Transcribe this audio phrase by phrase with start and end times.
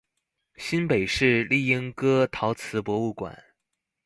[0.55, 3.37] 新北市立鶯歌陶瓷博物館